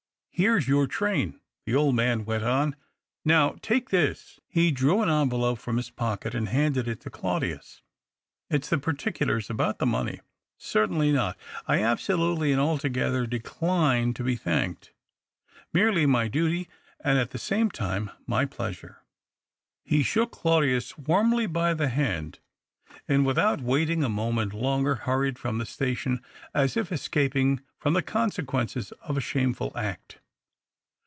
"Here's 0.41 0.67
your 0.67 0.87
train," 0.87 1.39
the 1.67 1.75
old 1.75 1.93
man 1.93 2.25
went 2.25 2.43
on." 2.43 2.75
Now 3.23 3.57
take 3.61 3.91
this 3.91 4.39
"—he 4.49 4.71
drew 4.71 5.03
an 5.03 5.07
envelope 5.09 5.59
from 5.59 5.77
his 5.77 5.91
pocket 5.91 6.33
and 6.33 6.49
handed 6.49 6.87
it 6.87 6.99
to 7.01 7.11
Claudius 7.11 7.83
—"it's 8.49 8.67
the 8.67 8.79
particulars 8.79 9.51
about 9.51 9.77
the 9.77 9.85
money. 9.85 10.19
Certainly 10.57 11.11
not— 11.11 11.37
I 11.67 11.83
absolutely 11.83 12.51
and 12.51 12.59
altogether 12.59 13.27
decline 13.27 14.15
to 14.15 14.23
be 14.23 14.35
thanked. 14.35 14.91
Merely 15.73 16.07
my 16.07 16.27
duty, 16.27 16.67
and 17.03 17.19
at 17.19 17.29
the 17.29 17.37
same 17.37 17.69
time 17.69 18.09
my 18.25 18.45
pleasure." 18.45 19.03
He 19.83 20.01
shook 20.01 20.31
Claudius 20.31 20.97
warmly 20.97 21.45
by 21.45 21.75
the 21.75 21.89
hand, 21.89 22.39
and, 23.07 23.27
without 23.27 23.61
waiting 23.61 24.03
a 24.03 24.09
moment 24.09 24.55
longer 24.55 24.95
hurried 24.95 25.37
from 25.37 25.59
the 25.59 25.67
station, 25.67 26.19
as 26.51 26.75
if 26.75 26.91
escaping 26.91 27.61
from 27.77 27.93
the 27.93 28.01
consequences 28.01 28.91
of 29.03 29.15
a 29.17 29.21
shameful 29.21 29.71
act. 29.75 30.17